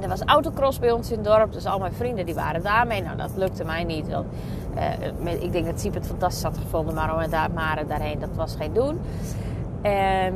er 0.00 0.08
was 0.08 0.22
autocross 0.24 0.78
bij 0.78 0.90
ons 0.90 1.10
in 1.10 1.18
het 1.18 1.26
dorp. 1.26 1.52
Dus 1.52 1.66
al 1.66 1.78
mijn 1.78 1.92
vrienden 1.92 2.26
die 2.26 2.34
waren 2.34 2.62
daarmee. 2.62 3.02
Nou, 3.02 3.16
dat 3.16 3.30
lukte 3.36 3.64
mij 3.64 3.84
niet. 3.84 4.08
Want, 4.08 4.26
uh, 5.24 5.42
ik 5.42 5.52
denk 5.52 5.66
dat 5.66 5.80
Siep 5.80 5.94
het 5.94 6.06
fantastisch 6.06 6.42
had 6.42 6.58
gevonden. 6.58 6.94
Maar 6.94 7.14
om 7.14 7.30
daar, 7.30 7.50
maar 7.50 7.86
daarheen, 7.86 8.18
dat 8.18 8.34
was 8.34 8.56
geen 8.56 8.72
doen. 8.72 9.00
En 9.82 10.34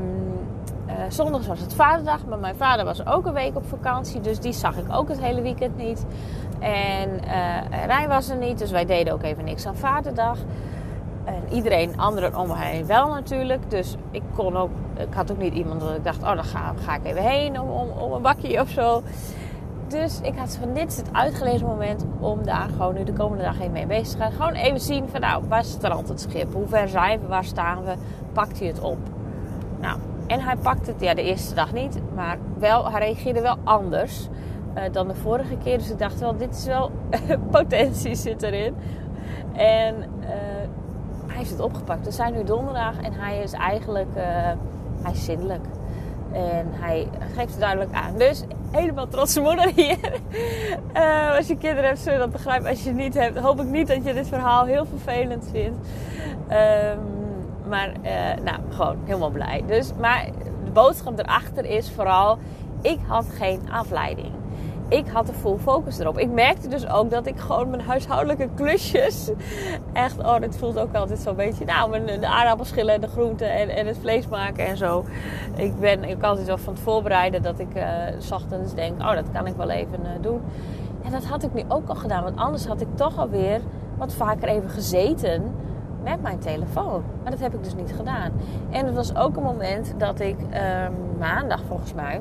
uh, 0.86 0.92
zondags 1.08 1.46
was 1.46 1.60
het 1.60 1.74
vaderdag. 1.74 2.26
Maar 2.26 2.38
mijn 2.38 2.56
vader 2.56 2.84
was 2.84 3.06
ook 3.06 3.26
een 3.26 3.32
week 3.32 3.56
op 3.56 3.66
vakantie. 3.66 4.20
Dus 4.20 4.40
die 4.40 4.52
zag 4.52 4.76
ik 4.76 4.92
ook 4.92 5.08
het 5.08 5.20
hele 5.20 5.42
weekend 5.42 5.76
niet. 5.76 6.06
En 6.64 7.10
uh, 7.24 7.84
Rijn 7.86 8.08
was 8.08 8.28
er 8.28 8.36
niet. 8.36 8.58
Dus 8.58 8.70
wij 8.70 8.84
deden 8.84 9.12
ook 9.12 9.22
even 9.22 9.44
niks 9.44 9.66
aan 9.66 9.76
vaderdag. 9.76 10.38
En 11.24 11.42
iedereen, 11.50 11.98
anderen 11.98 12.36
om 12.36 12.48
me 12.48 12.56
heen 12.56 12.86
wel 12.86 13.08
natuurlijk. 13.08 13.70
Dus 13.70 13.96
ik 14.10 14.22
kon 14.34 14.56
ook, 14.56 14.70
ik 14.96 15.14
had 15.14 15.32
ook 15.32 15.38
niet 15.38 15.54
iemand 15.54 15.80
dat 15.80 15.96
ik 15.96 16.04
dacht, 16.04 16.22
oh 16.22 16.34
dan 16.34 16.44
ga, 16.44 16.94
ik 16.94 17.04
even 17.04 17.22
heen 17.22 17.60
om, 17.60 17.68
om, 17.68 17.88
om 17.88 18.12
een 18.12 18.22
bakje 18.22 18.60
of 18.60 18.68
zo. 18.68 19.02
Dus 19.88 20.20
ik 20.22 20.36
had 20.36 20.56
van 20.60 20.74
dit 20.74 20.88
is 20.88 20.96
het 20.96 21.08
uitgelezen 21.12 21.66
moment 21.66 22.04
om 22.20 22.44
daar 22.44 22.68
gewoon 22.68 22.94
nu 22.94 23.04
de 23.04 23.12
komende 23.12 23.44
dag 23.44 23.58
heen 23.58 23.72
mee 23.72 23.86
bezig 23.86 24.10
te 24.10 24.18
gaan. 24.18 24.32
Gewoon 24.32 24.52
even 24.52 24.80
zien 24.80 25.08
van 25.08 25.20
nou, 25.20 25.44
waar 25.48 25.64
strandt 25.64 26.08
het 26.08 26.20
schip? 26.20 26.52
Hoe 26.52 26.68
ver 26.68 26.88
zijn 26.88 27.20
we? 27.20 27.26
Waar 27.26 27.44
staan 27.44 27.84
we? 27.84 27.94
Pakt 28.32 28.58
hij 28.58 28.68
het 28.68 28.80
op? 28.80 28.98
Nou, 29.80 29.98
en 30.26 30.40
hij 30.40 30.56
pakt 30.56 30.86
het 30.86 31.00
ja, 31.00 31.14
de 31.14 31.22
eerste 31.22 31.54
dag 31.54 31.72
niet, 31.72 32.00
maar 32.14 32.38
wel, 32.58 32.90
hij 32.90 33.00
reageerde 33.00 33.40
wel 33.40 33.56
anders 33.64 34.28
uh, 34.76 34.82
dan 34.92 35.08
de 35.08 35.14
vorige 35.14 35.56
keer. 35.56 35.78
Dus 35.78 35.90
ik 35.90 35.98
dacht 35.98 36.20
wel, 36.20 36.36
dit 36.36 36.56
is 36.56 36.64
wel 36.64 36.90
potentie 37.50 38.14
zit 38.14 38.42
erin. 38.42 38.74
En 39.52 39.94
uh, 39.96 40.26
hij 41.26 41.36
heeft 41.36 41.50
het 41.50 41.60
opgepakt. 41.60 42.04
We 42.04 42.10
zijn 42.10 42.32
nu 42.32 42.44
donderdag 42.44 43.00
en 43.02 43.12
hij 43.12 43.42
is 43.42 43.52
eigenlijk, 43.52 44.08
uh, 44.16 44.22
hij 45.02 45.12
is. 45.12 45.28
En 46.32 46.66
hij 46.70 47.08
geeft 47.34 47.50
het 47.50 47.60
duidelijk 47.60 47.92
aan. 47.92 48.18
Dus 48.18 48.44
helemaal 48.70 49.08
trotse 49.08 49.40
moeder 49.40 49.72
hier. 49.74 50.20
Als 51.36 51.46
je 51.46 51.56
kinderen 51.56 51.84
hebt, 51.84 51.98
zul 51.98 52.12
je 52.12 52.18
dat 52.18 52.32
begrijpen. 52.32 52.68
Als 52.68 52.82
je 52.82 52.88
het 52.88 52.98
niet 52.98 53.14
hebt, 53.14 53.38
hoop 53.38 53.60
ik 53.60 53.66
niet 53.66 53.88
dat 53.88 54.04
je 54.04 54.14
dit 54.14 54.28
verhaal 54.28 54.64
heel 54.64 54.86
vervelend 54.86 55.48
vindt. 55.50 55.88
Um, 56.50 56.98
maar, 57.68 57.92
nou, 58.44 58.58
gewoon 58.70 58.98
helemaal 59.04 59.30
blij. 59.30 59.62
Dus, 59.66 59.92
maar 60.00 60.26
de 60.64 60.70
boodschap 60.70 61.18
erachter 61.18 61.64
is 61.64 61.90
vooral: 61.90 62.38
ik 62.82 62.98
had 63.06 63.26
geen 63.38 63.60
afleiding 63.70 64.32
ik 64.96 65.08
had 65.08 65.28
er 65.28 65.34
full 65.34 65.56
focus 65.56 65.98
erop. 65.98 66.18
Ik 66.18 66.30
merkte 66.30 66.68
dus 66.68 66.88
ook 66.88 67.10
dat 67.10 67.26
ik 67.26 67.38
gewoon 67.38 67.70
mijn 67.70 67.82
huishoudelijke 67.82 68.48
klusjes. 68.54 69.30
Echt, 69.92 70.18
oh, 70.18 70.40
dit 70.40 70.56
voelt 70.56 70.78
ook 70.78 70.94
altijd 70.94 71.18
zo'n 71.18 71.36
beetje. 71.36 71.64
Nou, 71.64 71.90
mijn, 71.90 72.20
de 72.20 72.26
aardappelschillen 72.26 72.94
en 72.94 73.00
de 73.00 73.08
groenten 73.08 73.52
en, 73.52 73.68
en 73.68 73.86
het 73.86 73.98
vlees 73.98 74.28
maken 74.28 74.66
en 74.66 74.76
zo. 74.76 75.04
Ik 75.56 75.80
ben 75.80 76.04
ik 76.04 76.22
altijd 76.22 76.46
wel 76.46 76.58
van 76.58 76.72
het 76.72 76.82
voorbereiden 76.82 77.42
dat 77.42 77.58
ik 77.58 77.76
uh, 77.76 77.84
s 78.18 78.30
ochtends 78.30 78.74
denk: 78.74 79.00
oh, 79.00 79.14
dat 79.14 79.30
kan 79.32 79.46
ik 79.46 79.56
wel 79.56 79.70
even 79.70 80.00
uh, 80.02 80.08
doen. 80.20 80.40
En 81.02 81.10
dat 81.10 81.24
had 81.24 81.42
ik 81.42 81.54
nu 81.54 81.62
ook 81.68 81.88
al 81.88 81.94
gedaan, 81.94 82.22
want 82.22 82.36
anders 82.36 82.66
had 82.66 82.80
ik 82.80 82.88
toch 82.94 83.18
alweer 83.18 83.60
wat 83.96 84.14
vaker 84.14 84.48
even 84.48 84.70
gezeten 84.70 85.54
met 86.02 86.22
mijn 86.22 86.38
telefoon. 86.38 87.02
Maar 87.22 87.30
dat 87.30 87.40
heb 87.40 87.54
ik 87.54 87.64
dus 87.64 87.74
niet 87.74 87.92
gedaan. 87.96 88.32
En 88.70 88.86
het 88.86 88.94
was 88.94 89.16
ook 89.16 89.36
een 89.36 89.42
moment 89.42 89.94
dat 89.98 90.20
ik 90.20 90.36
ehm, 90.50 90.92
maandag 91.18 91.60
volgens 91.68 91.94
mij. 91.94 92.20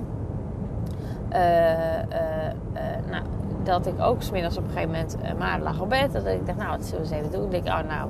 Nou, 3.09 3.23
dat 3.63 3.85
ik 3.85 3.99
ook 3.99 4.21
smiddags 4.21 4.57
op 4.57 4.63
een 4.63 4.69
gegeven 4.69 4.91
moment 4.91 5.17
maar 5.37 5.59
lag 5.59 5.81
op 5.81 5.89
bed. 5.89 6.13
Dat 6.13 6.25
ik 6.25 6.45
dacht, 6.45 6.57
nou, 6.57 6.69
wat 6.69 6.85
zullen 6.85 7.09
we 7.09 7.15
eens 7.15 7.25
even 7.25 7.39
doen? 7.39 7.53
Ik 7.53 7.65
dacht, 7.65 7.83
oh 7.83 7.89
nou, 7.89 8.09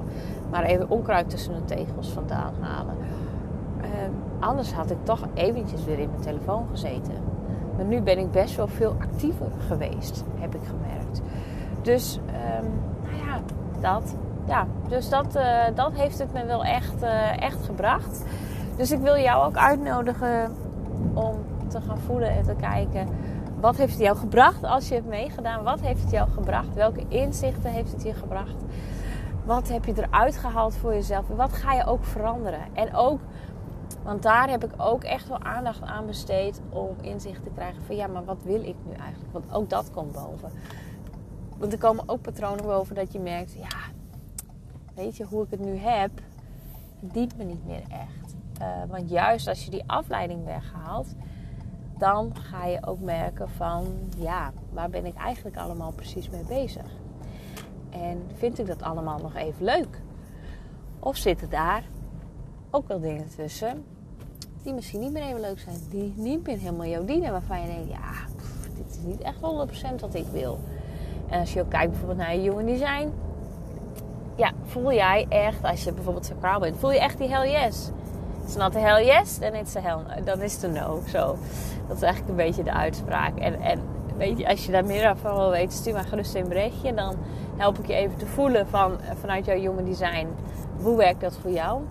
maar 0.50 0.64
even 0.64 0.90
onkruid 0.90 1.30
tussen 1.30 1.54
de 1.54 1.76
tegels 1.76 2.10
vandaan 2.10 2.54
halen. 2.60 2.96
Ehm, 3.82 4.12
anders 4.40 4.74
had 4.74 4.92
ik 4.92 4.98
toch 5.04 5.20
eventjes 5.34 5.84
weer 5.84 6.00
in 6.00 6.10
mijn 6.10 6.22
telefoon 6.22 6.68
gezeten. 6.70 7.14
Maar 7.76 7.86
nu 7.86 8.02
ben 8.02 8.18
ik 8.18 8.32
best 8.32 8.56
wel 8.56 8.68
veel 8.68 8.96
actiever 9.00 9.48
geweest, 9.68 10.24
heb 10.40 10.56
ik 10.56 10.62
gemerkt. 10.66 11.22
Dus, 11.82 12.20
um, 12.60 12.70
nou 13.04 13.26
ja, 13.26 13.40
dat. 13.80 14.16
Ja, 14.46 14.68
dus 14.88 15.10
dat, 15.10 15.36
uh, 15.36 15.64
dat 15.76 15.92
heeft 15.94 16.20
het 16.20 16.34
me 16.34 16.46
wel 16.46 16.64
echt, 16.64 17.02
echt 17.40 17.66
gebracht. 17.66 18.24
Dus 18.76 18.92
ik 18.92 19.00
wil 19.00 19.18
jou 19.18 19.46
ook 19.46 19.56
uitnodigen 19.56 20.52
om 21.14 21.33
te 21.74 21.82
gaan 21.82 22.00
voelen 22.00 22.30
en 22.30 22.44
te 22.44 22.56
kijken. 22.56 23.08
Wat 23.60 23.78
heeft 23.78 23.92
het 23.92 24.02
jou 24.02 24.18
gebracht 24.18 24.64
als 24.64 24.88
je 24.88 24.94
hebt 24.94 25.08
meegedaan? 25.08 25.64
Wat 25.64 25.82
heeft 25.82 26.02
het 26.02 26.12
jou 26.12 26.30
gebracht? 26.30 26.74
Welke 26.74 27.04
inzichten 27.08 27.72
heeft 27.72 27.92
het 27.92 28.04
je 28.04 28.14
gebracht? 28.14 28.64
Wat 29.46 29.70
heb 29.70 29.86
je 29.86 29.94
eruit 29.98 30.38
gehaald 30.38 30.76
voor 30.76 30.94
jezelf? 30.94 31.30
En 31.30 31.36
wat 31.36 31.54
ga 31.54 31.74
je 31.74 31.86
ook 31.86 32.04
veranderen? 32.04 32.62
En 32.74 32.96
ook, 32.96 33.20
want 34.04 34.24
daar 34.24 34.50
heb 34.50 34.64
ik 34.64 34.72
ook 34.78 35.04
echt 35.04 35.28
wel 35.28 35.44
aandacht 35.44 35.82
aan 35.82 36.06
besteed 36.06 36.62
om 36.70 36.96
inzicht 37.02 37.44
te 37.44 37.50
krijgen 37.56 37.84
van 37.84 37.96
ja, 37.96 38.08
maar 38.08 38.26
wat 38.26 38.44
wil 38.44 38.64
ik 38.64 38.76
nu 38.86 38.94
eigenlijk? 38.94 39.34
Want 39.34 39.54
ook 39.54 39.70
dat 39.70 39.92
komt 39.92 40.12
boven. 40.12 40.52
Want 41.58 41.74
er 41.74 41.80
komen 41.80 42.04
ook 42.10 42.22
patronen 42.22 42.66
boven 42.66 42.96
dat 42.96 43.14
je 43.14 43.20
merkt, 43.20 43.54
ja, 43.54 43.78
weet 44.96 45.18
je 45.18 45.24
hoe 45.24 45.44
ik 45.44 45.52
het 45.52 45.60
nu 45.60 45.76
heb, 45.76 46.12
dient 47.00 47.38
me 47.38 47.44
niet 47.44 47.66
meer 47.66 47.84
echt. 47.90 48.36
Uh, 48.62 48.68
want 48.90 49.10
juist 49.10 49.48
als 49.48 49.66
je 49.66 49.72
die 49.72 49.84
afleiding 49.86 50.46
weghaalt, 50.46 51.16
dan 51.98 52.36
ga 52.36 52.66
je 52.66 52.86
ook 52.86 53.00
merken 53.00 53.50
van, 53.50 53.86
ja, 54.18 54.52
waar 54.70 54.90
ben 54.90 55.06
ik 55.06 55.16
eigenlijk 55.16 55.58
allemaal 55.58 55.92
precies 55.92 56.30
mee 56.30 56.44
bezig? 56.44 56.86
En 57.90 58.24
vind 58.34 58.60
ik 58.60 58.68
dat 58.68 58.82
allemaal 58.82 59.20
nog 59.20 59.36
even 59.36 59.66
leuk? 59.66 60.02
Of 61.00 61.18
zitten 61.18 61.50
daar 61.50 61.84
ook 62.70 62.88
wel 62.88 63.00
dingen 63.00 63.28
tussen 63.36 63.84
die 64.64 64.74
misschien 64.74 65.00
niet 65.00 65.12
meer 65.12 65.24
even 65.24 65.40
leuk 65.40 65.60
zijn, 65.60 65.76
die 65.90 66.14
niet 66.16 66.46
meer 66.48 66.58
helemaal 66.58 66.86
jou 66.86 67.06
dienen, 67.06 67.32
waarvan 67.32 67.62
je 67.62 67.68
denkt, 67.68 67.90
ja, 67.90 68.12
dit 68.76 68.90
is 68.90 68.98
niet 69.06 69.22
echt 69.22 69.38
100% 69.38 70.00
wat 70.00 70.14
ik 70.14 70.26
wil. 70.32 70.60
En 71.30 71.40
als 71.40 71.54
je 71.54 71.62
ook 71.62 71.70
kijkt 71.70 71.90
bijvoorbeeld 71.90 72.20
naar 72.20 72.36
je 72.36 72.42
human 72.42 72.66
design, 72.66 73.12
ja, 74.36 74.52
voel 74.66 74.94
jij 74.94 75.26
echt, 75.30 75.64
als 75.64 75.84
je 75.84 75.94
bijvoorbeeld 75.94 76.26
sacraal 76.26 76.60
bent, 76.60 76.78
voel 76.78 76.92
je 76.92 77.00
echt 77.00 77.18
die 77.18 77.30
hell 77.30 77.52
yes. 77.52 77.90
It's 78.44 78.56
not 78.56 78.76
a 78.76 78.80
hell 78.80 79.06
yes, 79.06 79.38
then 79.38 79.56
it's 79.56 79.76
a 79.76 79.80
hell, 79.80 80.24
dan 80.24 80.42
is 80.42 80.54
het 80.54 80.64
een 80.64 80.72
no. 80.72 81.02
Zo. 81.08 81.38
Dat 81.88 81.96
is 81.96 82.04
eigenlijk 82.04 82.30
een 82.30 82.46
beetje 82.46 82.64
de 82.64 82.74
uitspraak. 82.74 83.38
En, 83.38 83.62
en 83.62 83.80
weet 84.18 84.38
je, 84.38 84.48
als 84.48 84.66
je 84.66 84.72
daar 84.72 84.86
meer 84.86 85.16
van 85.18 85.36
wil 85.36 85.50
weten, 85.50 85.78
stuur 85.78 85.94
maar 85.94 86.04
gerust 86.04 86.36
een 86.36 86.48
berichtje. 86.48 86.94
Dan 86.94 87.16
help 87.58 87.80
ik 87.80 87.88
je 87.88 87.94
even 87.94 88.18
te 88.18 88.26
voelen 88.26 88.68
van, 88.68 88.98
vanuit 89.20 89.46
jouw 89.46 89.58
human 89.58 89.86
design, 89.86 90.28
hoe 90.82 90.98
werkt 90.98 91.22
dat 91.22 91.38
voor 91.42 91.52
jou? 91.52 91.82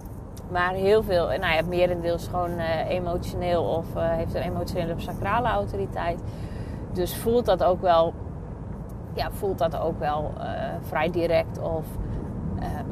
Maar 0.50 0.72
heel 0.72 1.02
veel, 1.02 1.26
nou 1.26 1.54
ja, 1.54 1.62
merendeels 1.68 2.26
gewoon 2.26 2.50
uh, 2.50 2.88
emotioneel 2.88 3.64
of 3.64 3.86
uh, 3.96 4.10
heeft 4.10 4.34
een 4.34 4.42
emotionele 4.42 4.94
of 4.94 5.00
sacrale 5.00 5.48
autoriteit. 5.48 6.20
Dus 6.92 7.16
voelt 7.16 7.46
dat 7.46 7.64
ook 7.64 7.80
wel, 7.80 8.14
ja, 9.14 9.30
voelt 9.30 9.58
dat 9.58 9.76
ook 9.76 9.98
wel 9.98 10.32
uh, 10.38 10.44
vrij 10.80 11.10
direct 11.10 11.60
of 11.60 11.84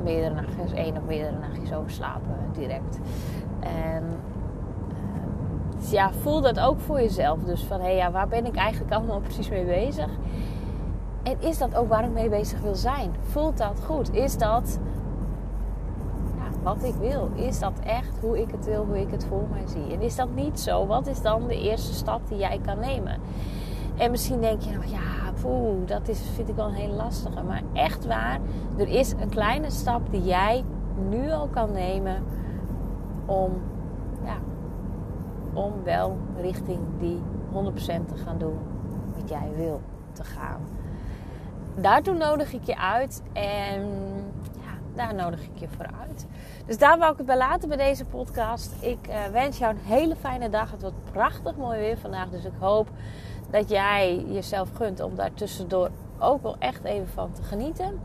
meerdere 0.03 0.35
nachtjes, 0.35 0.73
één 0.73 0.97
of 0.97 1.03
meerdere 1.07 1.39
nachtjes 1.39 1.73
overslapen 1.73 2.37
direct. 2.53 2.99
En 3.61 4.03
dus 5.79 5.91
ja, 5.91 6.13
voel 6.13 6.41
dat 6.41 6.61
ook 6.61 6.81
voor 6.81 7.01
jezelf. 7.01 7.39
Dus 7.45 7.63
van 7.63 7.81
hé, 7.81 7.89
ja, 7.89 8.11
waar 8.11 8.29
ben 8.29 8.47
ik 8.47 8.57
eigenlijk 8.57 8.93
allemaal 8.95 9.21
precies 9.29 9.49
mee 9.49 9.65
bezig? 9.65 10.09
En 11.23 11.37
is 11.41 11.59
dat 11.59 11.77
ook 11.77 11.89
waar 11.89 12.05
ik 12.05 12.13
mee 12.13 12.29
bezig 12.29 12.61
wil 12.61 12.75
zijn? 12.75 13.11
Voelt 13.23 13.59
dat 13.59 13.81
goed? 13.85 14.15
Is 14.15 14.39
dat 14.39 14.79
wat 16.63 16.85
ik 16.85 16.95
wil? 16.95 17.31
Is 17.35 17.59
dat 17.59 17.73
echt 17.85 18.19
hoe 18.21 18.41
ik 18.41 18.51
het 18.51 18.65
wil, 18.65 18.85
hoe 18.85 19.01
ik 19.01 19.11
het 19.11 19.25
voor 19.25 19.45
mij 19.51 19.67
zie? 19.67 19.95
En 19.95 20.01
is 20.01 20.17
dat 20.17 20.29
niet 20.35 20.61
zo? 20.61 20.87
Wat 20.87 21.07
is 21.07 21.23
dan 21.23 21.47
de 21.47 21.61
eerste 21.61 21.93
stap 21.93 22.29
die 22.29 22.39
jij 22.39 22.61
kan 22.67 22.79
nemen? 22.79 23.19
En 23.97 24.11
misschien 24.11 24.41
denk 24.41 24.61
je 24.61 24.73
nog, 24.73 24.85
ja, 24.85 25.33
poeh, 25.43 25.87
dat 25.87 26.09
is, 26.09 26.21
vind 26.35 26.49
ik 26.49 26.55
wel 26.55 26.67
een 26.67 26.75
hele 26.75 26.93
lastige. 26.93 27.43
Maar 27.43 27.63
echt 27.73 28.07
waar, 28.07 28.39
er 28.77 28.89
is 28.89 29.13
een 29.13 29.29
kleine 29.29 29.71
stap 29.71 30.01
die 30.11 30.23
jij 30.23 30.65
nu 31.09 31.31
al 31.31 31.47
kan 31.47 31.73
nemen 31.73 32.23
om, 33.31 33.63
ja, 34.25 34.39
om 35.53 35.73
wel 35.85 36.17
richting 36.37 36.81
die 36.99 37.23
100% 37.53 38.07
te 38.07 38.17
gaan 38.25 38.39
doen 38.39 38.59
wat 39.17 39.29
jij 39.29 39.51
wil 39.57 39.81
te 40.13 40.25
gaan. 40.25 40.61
Daartoe 41.75 42.15
nodig 42.15 42.53
ik 42.53 42.65
je 42.65 42.79
uit 42.79 43.23
en 43.33 43.83
ja, 44.61 44.73
daar 44.95 45.15
nodig 45.15 45.43
ik 45.43 45.59
je 45.59 45.69
voor 45.69 45.87
uit. 46.01 46.27
Dus 46.67 46.79
daar 46.79 46.99
wou 46.99 47.13
ik 47.13 47.17
het 47.19 47.27
bij 47.27 47.37
laten 47.37 47.69
bij 47.69 47.77
deze 47.77 48.05
podcast. 48.05 48.75
Ik 48.81 49.09
uh, 49.09 49.25
wens 49.27 49.59
jou 49.59 49.75
een 49.75 49.81
hele 49.85 50.17
fijne 50.17 50.49
dag. 50.49 50.71
Het 50.71 50.81
wordt 50.83 51.05
prachtig 51.13 51.57
mooi 51.57 51.79
weer 51.79 51.99
vandaag. 51.99 52.29
Dus 52.29 52.45
ik 52.45 52.53
hoop 52.59 52.89
dat 53.51 53.69
jij 53.69 54.25
jezelf 54.29 54.69
gunt 54.75 55.01
om 55.01 55.15
daar 55.15 55.35
tussendoor 55.35 55.91
ook 56.19 56.43
wel 56.43 56.57
echt 56.59 56.85
even 56.85 57.09
van 57.09 57.33
te 57.33 57.43
genieten. 57.43 58.01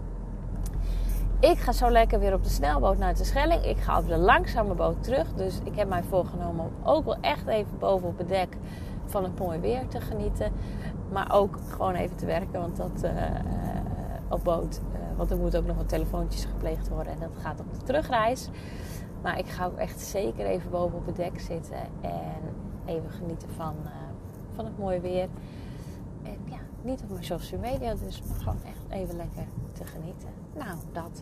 Ik 1.40 1.58
ga 1.58 1.72
zo 1.72 1.90
lekker 1.90 2.20
weer 2.20 2.34
op 2.34 2.44
de 2.44 2.50
snelboot 2.50 2.98
naar 2.98 3.16
de 3.16 3.24
Schelling. 3.24 3.64
Ik 3.64 3.78
ga 3.78 4.00
op 4.00 4.08
de 4.08 4.18
langzame 4.18 4.74
boot 4.74 5.04
terug. 5.04 5.34
Dus 5.34 5.60
ik 5.64 5.76
heb 5.76 5.88
mij 5.88 6.04
voorgenomen 6.04 6.66
om 6.66 6.72
ook 6.84 7.06
wel 7.06 7.18
echt 7.22 7.48
even 7.48 7.78
boven 7.80 8.08
op 8.08 8.18
het 8.18 8.28
dek 8.28 8.58
van 9.06 9.24
het 9.24 9.40
mooi 9.40 9.60
weer 9.60 9.88
te 9.88 10.02
genieten. 10.02 10.52
Maar 11.12 11.34
ook 11.34 11.60
gewoon 11.70 11.94
even 11.94 12.16
te 12.16 12.26
werken, 12.26 12.60
want 12.60 12.78
dat 12.78 13.04
uh, 13.04 13.12
op 14.30 14.44
boot. 14.44 14.82
Uh, 14.94 15.18
want 15.18 15.32
er 15.32 15.38
moeten 15.38 15.60
ook 15.60 15.66
nog 15.66 15.76
wat 15.76 15.90
telefoontjes 15.90 16.46
gepleegd 16.46 16.90
worden 16.90 17.14
en 17.14 17.20
dat 17.20 17.42
gaat 17.42 17.60
op 17.60 17.74
de 17.74 17.86
terugreis. 17.86 18.50
Maar 19.22 19.40
ik 19.40 19.48
ga 19.48 19.66
ook 19.66 19.78
echt 19.78 20.00
zeker 20.00 20.46
even 20.46 20.72
boven 20.72 20.98
op 20.98 21.06
het 21.06 21.16
dek 21.16 21.40
zitten 21.40 21.78
en 22.02 22.42
even 22.86 23.10
genieten 23.10 23.50
van, 23.50 23.76
van 24.56 24.66
het 24.66 24.78
mooie 24.78 25.00
weer. 25.00 25.28
En 26.24 26.38
ja, 26.46 26.60
niet 26.82 27.02
op 27.02 27.10
mijn 27.10 27.24
social 27.24 27.60
media, 27.60 27.94
dus 27.96 28.22
gewoon 28.38 28.60
echt 28.66 28.85
even 28.96 29.16
lekker 29.16 29.48
te 29.74 29.86
genieten. 29.86 30.30
Nou, 30.54 30.78
dat. 30.92 31.22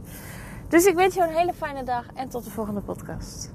Dus 0.67 0.85
ik 0.85 0.95
wens 0.95 1.15
je 1.15 1.21
een 1.21 1.35
hele 1.35 1.53
fijne 1.53 1.83
dag 1.83 2.05
en 2.13 2.29
tot 2.29 2.43
de 2.43 2.49
volgende 2.49 2.81
podcast. 2.81 3.51